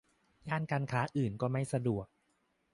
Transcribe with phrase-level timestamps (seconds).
[0.47, 2.07] ย่านการค้าอื่นก็ไม่สะดวก